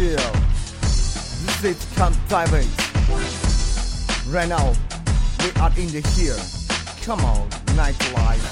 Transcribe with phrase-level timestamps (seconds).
[0.00, 0.32] Yeah,
[1.46, 2.66] this is Camp David.
[4.30, 4.74] Right now,
[5.40, 6.36] we are in the here.
[7.04, 8.42] Come on, nightlife.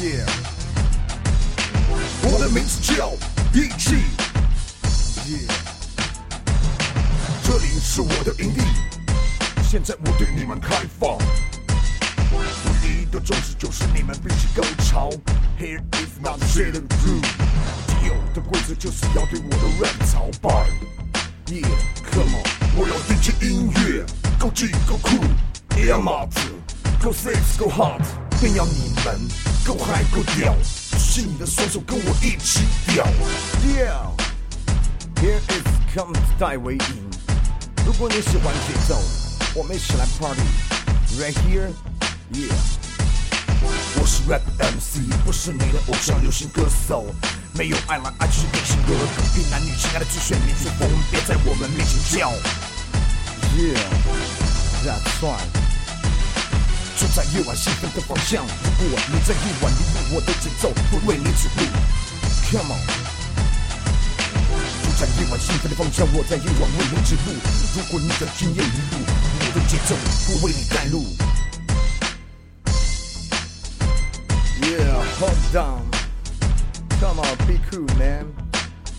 [0.00, 0.26] Yeah,
[2.22, 3.12] 我的名字叫
[3.52, 3.96] 义气，
[5.28, 5.50] yeah.
[7.44, 8.62] 这里是我的营地，
[9.68, 11.18] 现在我对你们开放。
[12.32, 15.10] 唯一的宗旨就是你们必须高潮。
[15.60, 17.45] Here is not shit and groove，既有的
[18.49, 20.49] 规则就是要对我的 rap 朝拜。
[21.47, 22.43] Yeah，come on，
[22.75, 24.05] 我要听起音乐，
[24.39, 25.17] 够劲够酷
[25.75, 26.39] ，Yeah 马子，
[27.01, 28.01] 够 sex 够 hot，
[28.41, 29.19] 更要你们
[29.65, 30.55] 够嗨够屌，
[30.91, 33.05] 举起你的双手跟我一起屌。
[33.65, 34.15] Yeah,
[35.21, 37.09] here is come style 为赢。
[37.85, 38.97] 如果你喜欢节奏，
[39.55, 40.41] 我们一起来 party。
[41.19, 41.71] Right here,
[42.31, 42.86] yeah.
[44.07, 47.13] 是 rap MC，不是你的偶像流行歌手。
[47.53, 52.31] 没有爱来爱去流行歌，隔壁男女亲爱的剧选民族风，别在我们面前叫。
[53.57, 53.83] Yeah,
[54.85, 55.43] that's right.
[56.97, 58.45] 就在夜晚兴奋的方向，
[58.79, 61.67] 如果你在夜晚迷路，我的节奏会为你指路。
[62.49, 62.79] Come on，
[64.83, 67.35] 就在夜晚兴奋的方向，我在夜晚为你指路。
[67.75, 69.03] 如果你的经验迷路，
[69.41, 69.95] 我的节奏
[70.27, 71.05] 会为你带路。
[75.16, 75.90] hold on.
[77.00, 78.34] Come on, be cool, man.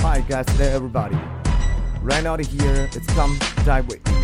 [0.00, 1.18] Hi, guys, today, everybody.
[2.02, 4.14] Right now, here, it's come die with you.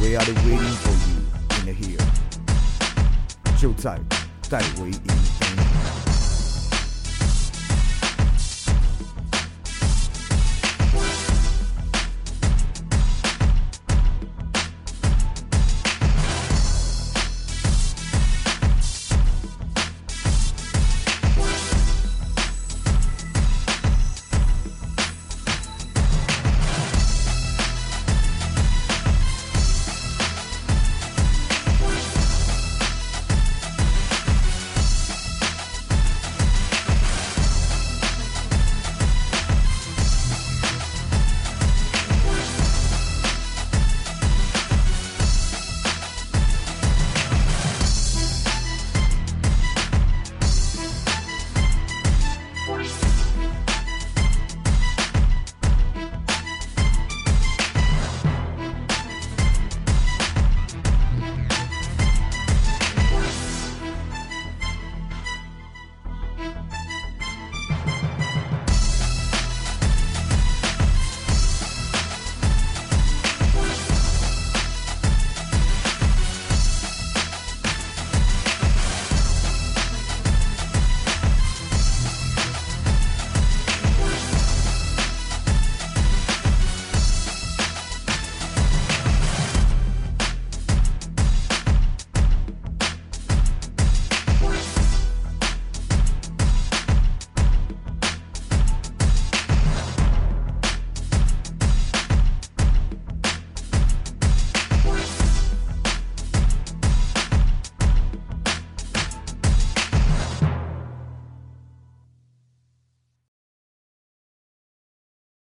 [0.00, 2.06] We are waiting for you in the here.
[3.58, 3.98] 就在
[4.50, 5.89] 戴维营。